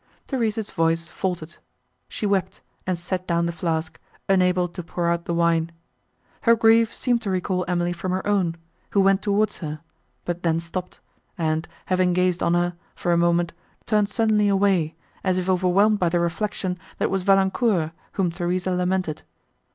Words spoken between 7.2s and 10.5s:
to recall Emily from her own, who went towards her, but